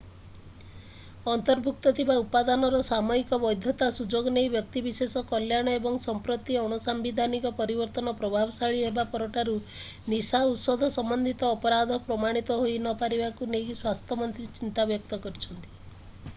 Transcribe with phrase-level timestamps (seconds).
[1.31, 9.05] ଅନ୍ତର୍ଭୁକ୍ତ ଥିବା ଉପାଦାନର ସାମୟିକ ବୈଧତାର ସୁଯୋଗ ନେଇ ବ୍ୟକ୍ତିବିଶେଷଙ୍କ କଲ୍ୟାଣ ଏବଂ ସମ୍ପ୍ରତି ଅଣସାମ୍ବିଧାନିକ ପରିବର୍ତ୍ତନ ପ୍ରଭାବଶାଳୀ ହେବା
[9.13, 9.55] ପରଠାରୁ
[10.15, 15.77] ନିଶା ଔଷଧ ସମ୍ବନ୍ଧିତ ଅପରାଧ ପ୍ରମାଣିତ ହୋଇନପାରିବାକୁ ନେଇ ସ୍ୱାସ୍ଥ୍ୟମନ୍ତ୍ରୀ ଚିନ୍ତା ବ୍ୟକ୍ତ କରିଛନ୍ତି